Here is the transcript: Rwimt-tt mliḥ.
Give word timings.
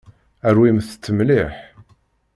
Rwimt-tt 0.55 1.11
mliḥ. 1.17 1.53